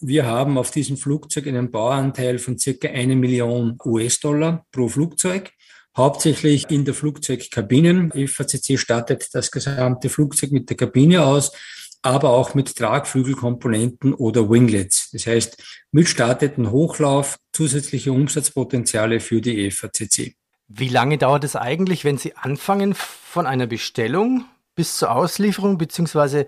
Wir 0.00 0.26
haben 0.26 0.58
auf 0.58 0.70
diesem 0.70 0.96
Flugzeug 0.96 1.46
einen 1.46 1.70
Bauanteil 1.70 2.38
von 2.38 2.58
circa 2.58 2.88
eine 2.88 3.16
Million 3.16 3.78
US-Dollar 3.84 4.66
pro 4.70 4.88
Flugzeug 4.88 5.52
hauptsächlich 5.96 6.70
in 6.70 6.84
der 6.84 6.92
Flugzeugkabinen. 6.92 8.12
FACC 8.28 8.78
startet 8.78 9.28
das 9.32 9.50
gesamte 9.50 10.10
Flugzeug 10.10 10.52
mit 10.52 10.68
der 10.68 10.76
Kabine 10.76 11.24
aus, 11.24 11.52
aber 12.06 12.30
auch 12.30 12.54
mit 12.54 12.76
Tragflügelkomponenten 12.76 14.14
oder 14.14 14.48
Winglets. 14.48 15.10
Das 15.10 15.26
heißt, 15.26 15.62
mit 15.92 16.08
starteten 16.08 16.70
Hochlauf 16.70 17.38
zusätzliche 17.52 18.12
Umsatzpotenziale 18.12 19.20
für 19.20 19.40
die 19.40 19.70
FACC. 19.70 20.36
Wie 20.68 20.88
lange 20.88 21.18
dauert 21.18 21.44
es 21.44 21.56
eigentlich, 21.56 22.04
wenn 22.04 22.18
Sie 22.18 22.36
anfangen 22.36 22.94
von 22.94 23.46
einer 23.46 23.66
Bestellung 23.66 24.44
bis 24.74 24.96
zur 24.96 25.12
Auslieferung, 25.12 25.78
beziehungsweise 25.78 26.46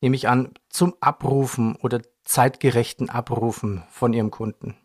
nehme 0.00 0.16
ich 0.16 0.28
an, 0.28 0.54
zum 0.68 0.94
Abrufen 1.00 1.76
oder 1.76 2.00
zeitgerechten 2.24 3.08
Abrufen 3.08 3.84
von 3.90 4.12
Ihrem 4.12 4.30
Kunden? 4.30 4.76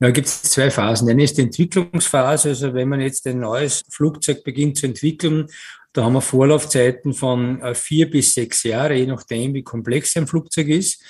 Da 0.00 0.10
gibt 0.10 0.26
es 0.26 0.42
zwei 0.42 0.70
Phasen. 0.70 1.08
Eine 1.08 1.24
ist 1.24 1.38
die 1.38 1.42
Entwicklungsphase, 1.42 2.50
also 2.50 2.74
wenn 2.74 2.88
man 2.88 3.00
jetzt 3.00 3.26
ein 3.26 3.40
neues 3.40 3.84
Flugzeug 3.90 4.44
beginnt 4.44 4.76
zu 4.76 4.86
entwickeln, 4.86 5.48
da 5.94 6.02
haben 6.02 6.14
wir 6.14 6.20
Vorlaufzeiten 6.20 7.14
von 7.14 7.62
äh, 7.62 7.74
vier 7.74 8.10
bis 8.10 8.34
sechs 8.34 8.64
Jahre, 8.64 8.94
je 8.94 9.06
nachdem, 9.06 9.54
wie 9.54 9.62
komplex 9.62 10.16
ein 10.16 10.26
Flugzeug 10.26 10.68
ist. 10.68 11.00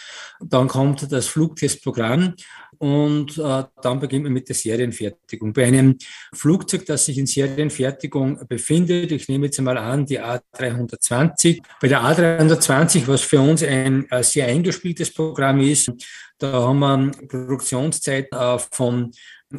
Dann 0.41 0.69
kommt 0.69 1.11
das 1.11 1.26
Flugtestprogramm 1.26 2.35
und 2.79 3.38
äh, 3.38 3.64
dann 3.81 3.99
beginnt 3.99 4.25
man 4.25 4.35
mit 4.35 4.47
der 4.47 4.55
Serienfertigung. 4.55 5.55
Bei 5.55 5.64
einem 5.64 5.97
Flugzeug, 6.35 6.85
das 6.85 7.07
sich 7.07 7.17
in 7.17 7.26
Serienfertigung 7.26 8.47
befindet, 8.47 9.11
ich 9.11 9.26
nehme 9.29 9.47
jetzt 9.47 9.59
einmal 9.59 9.79
an, 9.79 10.05
die 10.05 10.21
A320. 10.21 11.62
Bei 11.81 11.88
der 11.88 12.03
A320, 12.03 13.07
was 13.07 13.23
für 13.23 13.41
uns 13.41 13.62
ein 13.62 14.07
äh, 14.11 14.23
sehr 14.23 14.49
eingespieltes 14.49 15.14
Programm 15.14 15.61
ist, 15.61 15.91
da 16.38 16.53
haben 16.53 16.81
wir 16.81 17.11
Produktionszeit 17.29 18.31
äh, 18.33 18.59
von 18.59 19.12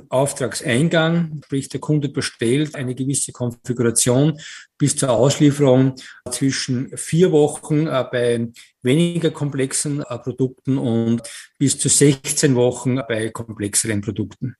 Auftragseingang, 0.10 1.42
sprich 1.46 1.70
der 1.70 1.80
Kunde 1.80 2.10
bestellt 2.10 2.75
eine 2.75 2.96
gewisse 2.96 3.32
Konfiguration 3.32 4.39
bis 4.77 4.96
zur 4.96 5.12
Auslieferung 5.12 5.96
zwischen 6.30 6.96
vier 6.98 7.32
Wochen 7.32 7.88
äh, 7.88 8.06
bei 8.12 8.48
weniger 8.82 9.32
komplexen 9.32 10.01
äh, 10.01 10.20
Produkten 10.20 10.77
und 10.77 11.22
bis 11.58 11.77
zu 11.80 11.89
16 11.89 12.56
Wochen 12.56 12.98
bei 13.08 13.30
komplexeren 13.30 14.01
Produkten. 14.01 14.56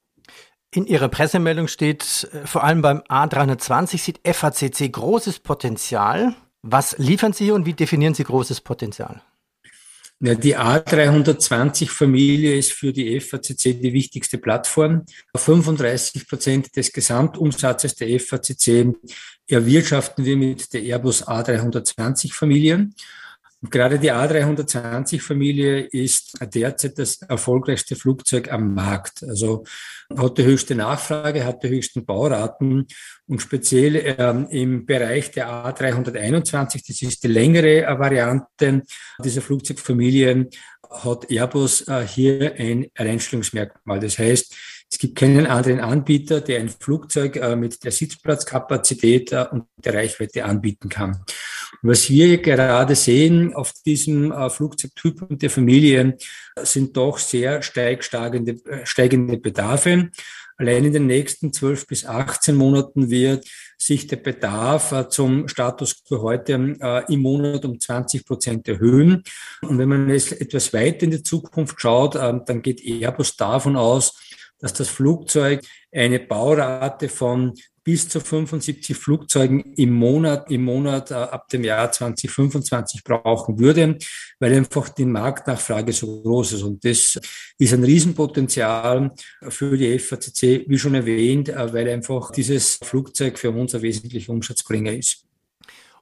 In 0.72 0.86
Ihrer 0.86 1.10
Pressemeldung 1.10 1.68
steht, 1.68 2.30
äh, 2.32 2.46
vor 2.46 2.64
allem 2.64 2.82
beim 2.82 3.00
A320 3.00 3.98
sieht 3.98 4.20
FACC 4.28 4.92
großes 4.92 5.40
Potenzial. 5.40 6.36
Was 6.62 6.98
liefern 6.98 7.34
Sie 7.34 7.52
und 7.52 7.66
wie 7.66 7.74
definieren 7.74 8.14
Sie 8.14 8.24
großes 8.24 8.62
Potenzial? 8.62 9.22
Ja, 10.22 10.34
die 10.34 10.56
A320-Familie 10.58 12.56
ist 12.56 12.72
für 12.72 12.94
die 12.94 13.20
FACC 13.20 13.82
die 13.82 13.92
wichtigste 13.92 14.38
Plattform. 14.38 15.06
35 15.36 16.28
Prozent 16.28 16.76
des 16.76 16.94
Gesamtumsatzes 16.94 17.96
der 17.96 18.18
FACC 18.20 18.96
erwirtschaften 19.48 20.24
wir 20.24 20.38
mit 20.38 20.74
der 20.74 20.84
Airbus 20.84 21.28
A320-Familie. 21.28 22.90
Und 23.62 23.72
gerade 23.72 23.98
die 23.98 24.12
A320-Familie 24.12 25.82
ist 25.82 26.38
derzeit 26.54 27.00
das 27.00 27.22
erfolgreichste 27.22 27.96
Flugzeug 27.96 28.52
am 28.52 28.74
Markt. 28.74 29.24
Also 29.24 29.64
hat 30.16 30.38
die 30.38 30.44
höchste 30.44 30.76
Nachfrage, 30.76 31.46
hat 31.46 31.64
die 31.64 31.70
höchsten 31.70 32.06
Bauraten 32.06 32.86
und 33.28 33.42
speziell 33.42 34.16
ähm, 34.20 34.48
im 34.52 34.86
Bereich 34.86 35.32
der 35.32 35.48
A321, 35.50 36.84
das 36.88 37.02
ist 37.02 37.24
die 37.24 37.28
längere 37.28 37.98
Variante 37.98 38.84
dieser 39.24 39.42
Flugzeugfamilie, 39.42 40.48
hat 40.90 41.32
Airbus 41.32 41.88
äh, 41.88 42.06
hier 42.08 42.54
ein 42.58 42.88
Alleinstellungsmerkmal. 42.96 44.00
Das 44.00 44.20
heißt, 44.20 44.56
es 44.92 45.00
gibt 45.00 45.18
keinen 45.18 45.48
anderen 45.48 45.80
Anbieter, 45.80 46.42
der 46.42 46.60
ein 46.60 46.70
Flugzeug 46.70 47.36
äh, 47.38 47.56
mit 47.56 47.84
der 47.84 47.92
Sitzplatzkapazität 47.92 49.32
äh, 49.32 49.46
und 49.52 49.66
der 49.78 49.96
Reichweite 49.96 50.46
anbieten 50.46 50.90
kann. 50.90 51.24
Was 51.82 52.10
wir 52.10 52.38
gerade 52.38 52.96
sehen 52.96 53.54
auf 53.54 53.74
diesem 53.86 54.32
äh, 54.32 54.50
Flugzeugtyp 54.50 55.24
und 55.24 55.42
der 55.42 55.50
Familie 55.50 56.18
sind 56.62 56.96
doch 56.96 57.18
sehr 57.18 57.62
steig 57.62 58.04
steigende, 58.04 58.58
steigende 58.84 59.38
Bedarfe. 59.38 60.10
Allein 60.58 60.86
in 60.86 60.94
den 60.94 61.08
nächsten 61.08 61.52
12 61.52 61.88
bis 61.88 62.06
18 62.06 62.56
Monaten 62.56 63.10
wird 63.10 63.46
sich 63.78 64.08
der 64.08 64.16
Bedarf 64.16 65.10
zum 65.10 65.50
Status 65.50 66.02
quo 66.04 66.22
heute 66.22 66.54
im 67.10 67.20
Monat 67.20 67.66
um 67.66 67.78
20 67.78 68.26
Prozent 68.26 68.68
erhöhen. 68.70 69.24
Und 69.62 69.78
wenn 69.78 69.90
man 69.90 70.10
jetzt 70.10 70.40
etwas 70.40 70.74
weiter 70.74 71.04
in 71.04 71.12
die 71.12 71.24
Zukunft 71.24 71.82
schaut, 71.82 72.16
dann 72.16 72.62
geht 72.62 72.82
Airbus 72.86 73.36
davon 73.36 73.76
aus, 73.76 74.18
dass 74.60 74.72
das 74.72 74.88
Flugzeug 74.88 75.62
eine 75.92 76.20
Baurate 76.20 77.10
von 77.10 77.54
bis 77.86 78.10
zu 78.10 78.20
75 78.20 78.98
Flugzeugen 78.98 79.74
im 79.76 79.94
Monat, 79.94 80.50
im 80.50 80.64
Monat 80.64 81.12
äh, 81.12 81.14
ab 81.14 81.48
dem 81.50 81.64
Jahr 81.64 81.92
2025 81.92 83.04
brauchen 83.04 83.60
würde, 83.60 84.00
weil 84.40 84.54
einfach 84.54 84.90
die 84.90 85.06
Marktnachfrage 85.06 85.94
so 85.94 86.24
groß 86.24 86.54
ist. 86.54 86.64
Und 86.64 86.84
das 86.84 87.20
ist 87.60 87.74
ein 87.74 87.84
Riesenpotenzial 87.84 89.12
für 89.50 89.78
die 89.78 90.00
FACC, 90.00 90.66
wie 90.68 90.80
schon 90.80 90.96
erwähnt, 90.96 91.50
äh, 91.50 91.74
weil 91.74 91.88
einfach 91.88 92.32
dieses 92.32 92.80
Flugzeug 92.84 93.38
für 93.38 93.52
uns 93.52 93.76
ein 93.76 93.84
wesentlicher 93.84 94.34
Umsatzbringer 94.34 94.92
ist. 94.92 95.24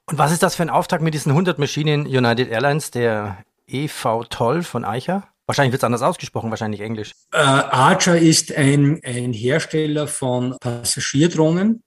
Und 0.06 0.16
was 0.16 0.32
ist 0.32 0.42
das 0.42 0.54
für 0.54 0.62
ein 0.62 0.70
Auftrag 0.70 1.02
mit 1.02 1.12
diesen 1.12 1.32
100 1.32 1.58
Maschinen 1.58 2.06
United 2.06 2.48
Airlines, 2.48 2.90
der 2.92 3.44
EV 3.68 4.24
Toll 4.30 4.62
von 4.62 4.86
Eicher? 4.86 5.28
Wahrscheinlich 5.46 5.72
wird 5.72 5.82
es 5.82 5.84
anders 5.84 6.02
ausgesprochen, 6.02 6.50
wahrscheinlich 6.50 6.80
Englisch. 6.80 7.14
Äh, 7.32 7.38
Archer 7.38 8.18
ist 8.18 8.54
ein, 8.54 9.00
ein 9.04 9.32
Hersteller 9.32 10.08
von 10.08 10.56
Passagierdrohnen, 10.58 11.82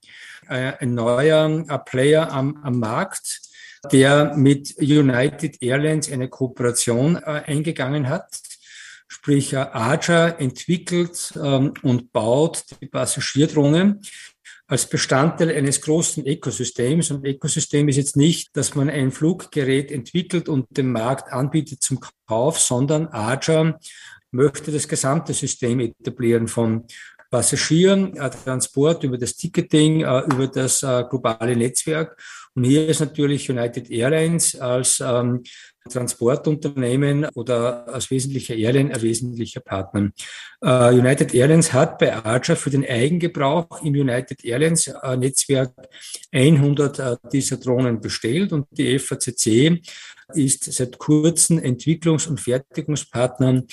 äh, 0.48 0.74
ein 0.78 0.94
neuer 0.94 1.64
äh, 1.68 1.78
Player 1.78 2.30
am, 2.30 2.56
am 2.62 2.78
Markt, 2.78 3.40
der 3.90 4.36
mit 4.36 4.76
United 4.78 5.60
Airlines 5.60 6.10
eine 6.10 6.28
Kooperation 6.28 7.16
äh, 7.16 7.42
eingegangen 7.46 8.08
hat. 8.08 8.38
Sprich, 9.08 9.52
äh, 9.54 9.56
Archer 9.56 10.40
entwickelt 10.40 11.32
ähm, 11.42 11.74
und 11.82 12.12
baut 12.12 12.64
die 12.80 12.86
Passagierdrohne 12.86 14.00
als 14.68 14.86
Bestandteil 14.88 15.50
eines 15.50 15.80
großen 15.80 16.26
Ökosystems. 16.26 17.10
Und 17.10 17.26
Ökosystem 17.26 17.88
ist 17.88 17.96
jetzt 17.96 18.16
nicht, 18.16 18.54
dass 18.54 18.74
man 18.74 18.90
ein 18.90 19.10
Fluggerät 19.10 19.90
entwickelt 19.90 20.48
und 20.48 20.66
dem 20.76 20.92
Markt 20.92 21.32
anbietet 21.32 21.82
zum 21.82 21.98
Kauf, 22.26 22.60
sondern 22.60 23.08
Archer 23.08 23.80
möchte 24.30 24.70
das 24.70 24.86
gesamte 24.86 25.32
System 25.32 25.80
etablieren 25.80 26.48
von 26.48 26.84
Passagieren, 27.30 28.16
äh, 28.16 28.30
Transport 28.30 29.04
über 29.04 29.18
das 29.18 29.36
Ticketing, 29.36 30.00
äh, 30.00 30.20
über 30.32 30.46
das 30.46 30.82
äh, 30.82 31.04
globale 31.08 31.54
Netzwerk. 31.56 32.16
Und 32.54 32.64
hier 32.64 32.88
ist 32.88 33.00
natürlich 33.00 33.50
United 33.50 33.90
Airlines 33.90 34.58
als 34.58 35.00
ähm, 35.00 35.42
Transportunternehmen 35.88 37.26
oder 37.34 37.86
als 37.88 38.10
wesentlicher 38.10 38.54
Airline 38.54 38.94
ein 38.94 39.00
wesentlicher 39.00 39.60
Partner. 39.60 40.10
United 40.60 41.34
Airlines 41.34 41.72
hat 41.72 41.98
bei 41.98 42.14
Archer 42.14 42.56
für 42.56 42.68
den 42.68 42.84
Eigengebrauch 42.84 43.82
im 43.82 43.94
United 43.94 44.44
Airlines 44.44 44.92
Netzwerk 45.16 45.72
100 46.30 46.98
uh, 46.98 47.16
dieser 47.32 47.56
Drohnen 47.56 48.02
bestellt 48.02 48.52
und 48.52 48.66
die 48.72 48.98
FACC 48.98 49.80
ist 50.34 50.64
seit 50.64 50.98
kurzem 50.98 51.58
Entwicklungs- 51.58 52.28
und 52.28 52.40
Fertigungspartner 52.40 53.64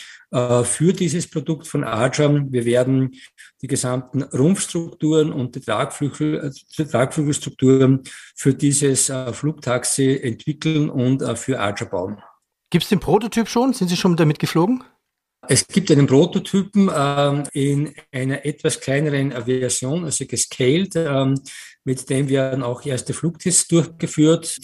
für 0.63 0.93
dieses 0.93 1.29
Produkt 1.29 1.67
von 1.67 1.83
Archer. 1.83 2.33
Wir 2.51 2.65
werden 2.65 3.15
die 3.61 3.67
gesamten 3.67 4.23
Rumpfstrukturen 4.23 5.31
und 5.31 5.55
die, 5.55 5.61
Tragflügel, 5.61 6.53
die 6.77 6.85
Tragflügelstrukturen 6.85 8.03
für 8.35 8.53
dieses 8.53 9.11
Flugtaxi 9.31 10.19
entwickeln 10.21 10.89
und 10.89 11.23
für 11.37 11.59
Archer 11.59 11.85
bauen. 11.85 12.21
Gibt 12.69 12.83
es 12.83 12.89
den 12.89 12.99
Prototyp 12.99 13.47
schon? 13.47 13.73
Sind 13.73 13.87
Sie 13.87 13.97
schon 13.97 14.17
damit 14.17 14.39
geflogen? 14.39 14.83
Es 15.47 15.67
gibt 15.67 15.91
einen 15.91 16.07
Prototypen 16.07 16.89
ähm, 16.95 17.43
in 17.53 17.93
einer 18.11 18.45
etwas 18.45 18.79
kleineren 18.79 19.31
Version, 19.31 20.05
also 20.05 20.25
gescaled. 20.25 20.95
Ähm, 20.95 21.39
mit 21.85 22.09
dem 22.09 22.27
werden 22.29 22.63
auch 22.63 22.85
erste 22.85 23.13
Flugtests 23.13 23.67
durchgeführt. 23.67 24.57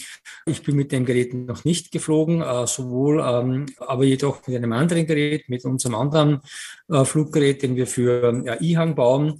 Ich 0.44 0.62
bin 0.62 0.76
mit 0.76 0.92
dem 0.92 1.06
Gerät 1.06 1.32
noch 1.32 1.64
nicht 1.64 1.92
geflogen, 1.92 2.42
äh, 2.42 2.66
sowohl, 2.66 3.22
ähm, 3.24 3.66
aber 3.78 4.04
jedoch 4.04 4.46
mit 4.46 4.56
einem 4.56 4.72
anderen 4.72 5.06
Gerät, 5.06 5.48
mit 5.48 5.64
unserem 5.64 5.94
anderen 5.94 6.40
äh, 6.90 7.04
Fluggerät, 7.04 7.62
den 7.62 7.76
wir 7.76 7.86
für 7.86 8.44
äh, 8.44 8.64
IHANG 8.64 8.94
bauen. 8.96 9.38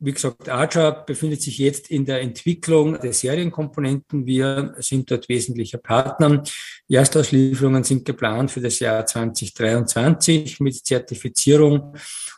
Wie 0.00 0.12
gesagt, 0.12 0.48
Archer 0.48 0.92
befindet 0.92 1.42
sich 1.42 1.58
jetzt 1.58 1.90
in 1.90 2.04
der 2.04 2.20
Entwicklung 2.20 3.00
der 3.00 3.12
Serienkomponenten. 3.12 4.26
Wir 4.26 4.76
sind 4.78 5.10
dort 5.10 5.28
wesentlicher 5.28 5.78
Partner. 5.78 6.44
Erstauslieferungen 6.88 7.82
sind 7.82 8.04
geplant 8.04 8.52
für 8.52 8.60
das 8.60 8.78
Jahr 8.78 9.04
2023 9.04 10.60
mit 10.60 10.86
Zertifizierung 10.86 11.96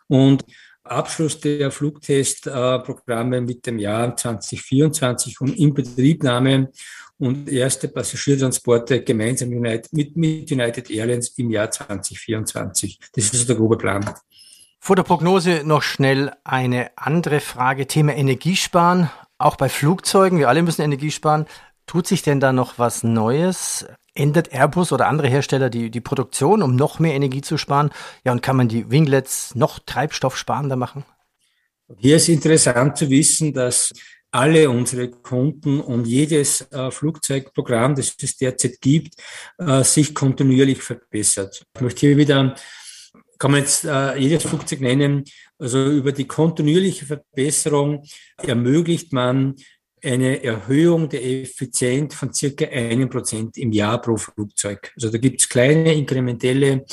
und 0.08 0.42
Abschluss 0.90 1.40
der 1.40 1.70
Flugtestprogramme 1.70 3.40
mit 3.40 3.66
dem 3.66 3.78
Jahr 3.78 4.16
2024 4.16 5.40
und 5.40 5.56
Inbetriebnahme 5.56 6.70
und 7.18 7.48
erste 7.48 7.88
Passagiertransporte 7.88 9.02
gemeinsam 9.02 9.50
mit, 9.50 10.16
mit 10.16 10.50
United 10.50 10.90
Airlines 10.90 11.28
im 11.38 11.50
Jahr 11.50 11.70
2024. 11.70 12.98
Das 13.14 13.32
ist 13.32 13.48
der 13.48 13.56
grobe 13.56 13.76
Plan. 13.76 14.04
Vor 14.78 14.96
der 14.96 15.02
Prognose 15.02 15.62
noch 15.64 15.82
schnell 15.82 16.32
eine 16.42 16.90
andere 16.96 17.40
Frage. 17.40 17.86
Thema 17.86 18.14
Energiesparen. 18.14 19.10
Auch 19.36 19.56
bei 19.56 19.68
Flugzeugen. 19.68 20.38
Wir 20.38 20.48
alle 20.48 20.62
müssen 20.62 20.82
Energie 20.82 21.10
sparen. 21.10 21.46
Tut 21.90 22.06
sich 22.06 22.22
denn 22.22 22.38
da 22.38 22.52
noch 22.52 22.78
was 22.78 23.02
Neues? 23.02 23.84
Ändert 24.14 24.52
Airbus 24.52 24.92
oder 24.92 25.08
andere 25.08 25.26
Hersteller 25.26 25.70
die, 25.70 25.90
die 25.90 26.00
Produktion, 26.00 26.62
um 26.62 26.76
noch 26.76 27.00
mehr 27.00 27.14
Energie 27.14 27.40
zu 27.40 27.56
sparen? 27.56 27.90
Ja, 28.22 28.30
und 28.30 28.42
kann 28.42 28.56
man 28.56 28.68
die 28.68 28.92
Winglets 28.92 29.56
noch 29.56 29.80
treibstoffsparender 29.80 30.76
machen? 30.76 31.04
Hier 31.98 32.14
ist 32.14 32.28
interessant 32.28 32.96
zu 32.96 33.10
wissen, 33.10 33.52
dass 33.52 33.92
alle 34.30 34.70
unsere 34.70 35.10
Kunden 35.10 35.80
und 35.80 36.06
jedes 36.06 36.60
äh, 36.70 36.92
Flugzeugprogramm, 36.92 37.96
das 37.96 38.14
es 38.22 38.36
derzeit 38.36 38.80
gibt, 38.80 39.16
äh, 39.58 39.82
sich 39.82 40.14
kontinuierlich 40.14 40.84
verbessert. 40.84 41.64
Ich 41.74 41.80
möchte 41.80 42.06
hier 42.06 42.16
wieder, 42.16 42.54
kann 43.40 43.50
man 43.50 43.62
jetzt 43.62 43.84
äh, 43.84 44.16
jedes 44.16 44.44
Flugzeug 44.44 44.80
nennen, 44.80 45.24
also 45.58 45.84
über 45.86 46.12
die 46.12 46.28
kontinuierliche 46.28 47.06
Verbesserung 47.06 48.04
ermöglicht 48.36 49.12
man 49.12 49.56
eine 50.04 50.42
Erhöhung 50.42 51.08
der 51.08 51.24
Effizienz 51.24 52.14
von 52.14 52.32
circa 52.32 52.66
einem 52.66 53.08
Prozent 53.08 53.56
im 53.58 53.72
Jahr 53.72 54.00
pro 54.00 54.16
Flugzeug. 54.16 54.92
Also 54.96 55.10
da 55.10 55.18
gibt 55.18 55.40
es 55.40 55.48
kleine 55.48 55.94
inkrementelle 55.94 56.84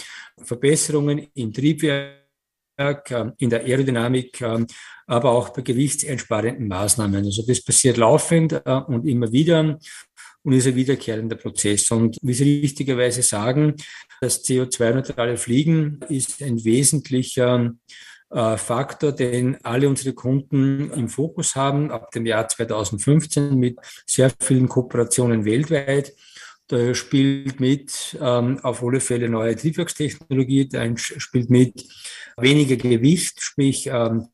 Verbesserungen 0.44 1.28
im 1.34 1.54
Triebwerk, 1.54 3.12
ähm, 3.12 3.34
in 3.38 3.50
der 3.50 3.62
Aerodynamik, 3.62 4.42
ähm, 4.42 4.68
aber 5.08 5.32
auch 5.32 5.50
bei 5.50 5.62
gewichtseinsparenden 5.62 6.68
Maßnahmen. 6.68 7.26
Also 7.26 7.44
das 7.48 7.64
passiert 7.64 7.98
laufend 7.98 8.54
äh, 8.54 8.82
und 8.88 9.08
immer 9.08 9.32
wieder 9.32 9.80
und 10.44 10.54
ist 10.54 10.68
ein 10.68 10.76
wiederkehrender 10.76 11.36
Prozess. 11.36 11.92
Und 11.92 12.18
wie 12.22 12.34
Sie 12.34 12.62
richtigerweise 12.62 13.22
sagen, 13.22 13.76
das 14.22 14.44
CO2-neutrale 14.46 15.38
Fliegen 15.38 16.00
ist 16.10 16.42
ein 16.42 16.64
wesentlicher 16.64 17.66
äh, 17.66 17.70
Faktor, 18.30 19.14
den 19.14 19.58
alle 19.64 19.88
unsere 19.88 20.14
Kunden 20.14 20.92
im 20.92 21.08
Fokus 21.08 21.56
haben 21.56 21.92
ab 21.92 22.12
dem 22.12 22.26
Jahr 22.26 22.48
2015 22.48 23.56
mit 23.56 23.80
sehr 24.06 24.32
vielen 24.42 24.68
Kooperationen 24.68 25.46
weltweit. 25.46 26.14
Da 26.68 26.94
spielt 26.94 27.62
mit 27.62 28.18
ähm, 28.22 28.60
auf 28.62 28.84
alle 28.84 29.00
Fälle 29.00 29.30
neue 29.30 29.56
Triebwerkstechnologie, 29.56 30.68
da 30.68 30.86
spielt 30.98 31.50
mit 31.50 31.86
weniger 32.36 32.76
Gewicht, 32.76 33.42
sprich 33.42 33.88
ähm, 33.88 34.28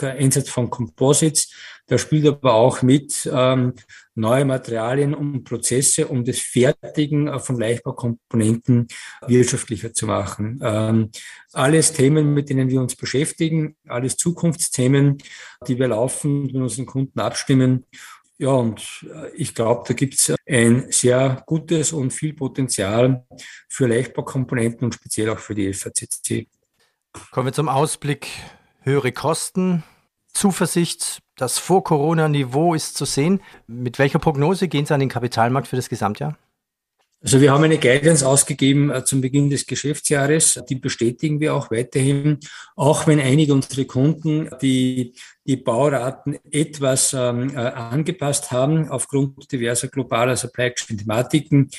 Einsatz 0.00 0.48
von 0.50 0.70
Composites. 0.70 1.52
Da 1.86 1.96
spielt 1.96 2.26
aber 2.26 2.52
auch 2.52 2.82
mit 2.82 3.30
ähm, 3.32 3.74
neue 4.14 4.44
Materialien 4.44 5.14
und 5.14 5.44
Prozesse, 5.44 6.08
um 6.08 6.24
das 6.24 6.38
Fertigen 6.38 7.28
äh, 7.28 7.38
von 7.38 7.58
Leichtbaukomponenten 7.58 8.88
wirtschaftlicher 9.26 9.94
zu 9.94 10.06
machen. 10.06 10.60
Ähm, 10.62 11.10
alles 11.52 11.92
Themen, 11.92 12.34
mit 12.34 12.50
denen 12.50 12.68
wir 12.68 12.80
uns 12.80 12.94
beschäftigen, 12.96 13.76
alles 13.86 14.16
Zukunftsthemen, 14.16 15.18
die 15.66 15.78
wir 15.78 15.88
laufen, 15.88 16.42
mit 16.42 16.56
unseren 16.56 16.86
Kunden 16.86 17.20
abstimmen 17.20 17.86
ja, 18.38 18.50
und 18.50 19.04
äh, 19.12 19.30
ich 19.34 19.54
glaube, 19.54 19.84
da 19.86 19.94
gibt 19.94 20.14
es 20.14 20.34
ein 20.48 20.86
sehr 20.90 21.42
gutes 21.46 21.92
und 21.92 22.12
viel 22.12 22.34
Potenzial 22.34 23.26
für 23.68 23.86
Leichtbaukomponenten 23.88 24.84
und 24.86 24.94
speziell 24.94 25.30
auch 25.30 25.38
für 25.38 25.54
die 25.54 25.72
FACC. 25.72 26.48
Kommen 27.32 27.46
wir 27.46 27.52
zum 27.52 27.68
Ausblick. 27.68 28.28
Höhere 28.82 29.12
Kosten, 29.12 29.82
Zuversicht, 30.32 31.20
das 31.36 31.58
Vor-Corona-Niveau 31.58 32.74
ist 32.74 32.96
zu 32.96 33.04
sehen. 33.04 33.40
Mit 33.66 33.98
welcher 33.98 34.20
Prognose 34.20 34.68
gehen 34.68 34.86
Sie 34.86 34.94
an 34.94 35.00
den 35.00 35.08
Kapitalmarkt 35.08 35.66
für 35.66 35.76
das 35.76 35.88
Gesamtjahr? 35.88 36.38
Also 37.20 37.40
wir 37.40 37.52
haben 37.52 37.64
eine 37.64 37.78
Guidance 37.78 38.26
ausgegeben 38.26 38.90
äh, 38.90 39.04
zum 39.04 39.20
Beginn 39.20 39.50
des 39.50 39.66
Geschäftsjahres. 39.66 40.60
Die 40.68 40.76
bestätigen 40.76 41.40
wir 41.40 41.54
auch 41.54 41.68
weiterhin, 41.70 42.38
auch 42.76 43.08
wenn 43.08 43.18
einige 43.18 43.54
unserer 43.54 43.86
Kunden 43.86 44.48
die, 44.62 45.14
die 45.44 45.56
Bauraten 45.56 46.38
etwas 46.48 47.12
ähm, 47.12 47.50
äh, 47.56 47.58
angepasst 47.58 48.52
haben 48.52 48.88
aufgrund 48.88 49.50
diverser 49.50 49.88
globaler 49.88 50.36
Supply 50.36 50.72
Chain 50.72 50.98
Thematiken. 50.98 51.70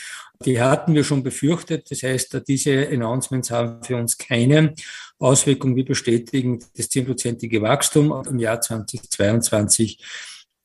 Die 0.44 0.60
hatten 0.60 0.94
wir 0.94 1.06
schon 1.06 1.24
befürchtet. 1.24 1.90
Das 1.90 2.04
heißt, 2.04 2.42
diese 2.46 2.90
Announcements 2.90 3.50
haben 3.50 3.82
für 3.82 3.96
uns 3.96 4.18
keine 4.18 4.74
Auswirkungen. 5.20 5.78
Wir 5.78 5.86
bestätigen 5.86 6.60
das 6.76 6.90
zehnprozentige 6.90 7.62
Wachstum 7.62 8.24
im 8.30 8.40
Jahr 8.40 8.60
2022 8.60 10.04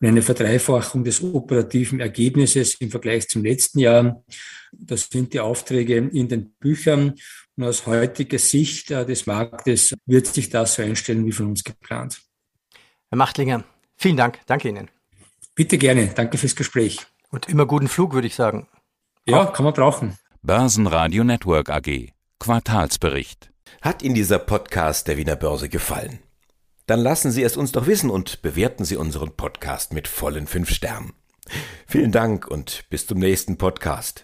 und 0.01 0.09
eine 0.09 0.23
Verdreifachung 0.23 1.05
des 1.05 1.23
operativen 1.23 2.01
Ergebnisses 2.01 2.75
im 2.75 2.91
Vergleich 2.91 3.29
zum 3.29 3.45
letzten 3.45 3.79
Jahr. 3.79 4.23
Das 4.79 5.09
sind 5.11 5.33
die 5.33 5.41
Aufträge 5.41 5.97
in 5.97 6.29
den 6.29 6.55
Büchern. 6.55 7.15
Und 7.57 7.65
aus 7.65 7.87
heutiger 7.87 8.39
Sicht 8.39 8.91
äh, 8.91 9.07
des 9.07 9.27
Marktes 9.27 9.95
wird 10.07 10.27
sich 10.27 10.51
das 10.51 10.75
so 10.75 10.83
einstellen 10.83 11.25
wie 11.27 11.33
von 11.33 11.47
uns 11.47 11.65
geplant. 11.65 12.21
Herr 13.11 13.19
Machtlinger, 13.19 13.65
vielen 13.97 14.17
Dank. 14.17 14.41
Danke 14.47 14.69
Ihnen. 14.69 14.91
Bitte 15.55 15.79
gerne. 15.79 16.09
Danke 16.09 16.37
fürs 16.39 16.57
Gespräch. 16.57 17.07
Und 17.31 17.49
immer 17.49 17.67
guten 17.67 17.89
Flug, 17.89 18.13
würde 18.13 18.27
ich 18.27 18.35
sagen. 18.35 18.67
Ja, 19.27 19.47
kann 19.47 19.65
man 19.65 19.75
brauchen. 19.75 20.19
Börsenradio 20.43 21.25
Network 21.25 21.71
AG. 21.71 22.13
Quartalsbericht. 22.39 23.51
Hat 23.81 24.03
Ihnen 24.03 24.15
dieser 24.15 24.39
Podcast 24.39 25.09
der 25.09 25.17
Wiener 25.17 25.37
Börse 25.37 25.69
gefallen? 25.69 26.19
Dann 26.87 27.01
lassen 27.01 27.31
Sie 27.31 27.43
es 27.43 27.57
uns 27.57 27.73
doch 27.73 27.87
wissen 27.87 28.11
und 28.11 28.43
bewerten 28.43 28.85
Sie 28.85 28.97
unseren 28.97 29.35
Podcast 29.37 29.93
mit 29.93 30.07
vollen 30.07 30.47
fünf 30.47 30.71
Sternen. 30.71 31.15
Vielen 31.87 32.13
Dank 32.13 32.47
und 32.47 32.85
bis 32.91 33.07
zum 33.07 33.19
nächsten 33.19 33.57
Podcast. 33.57 34.24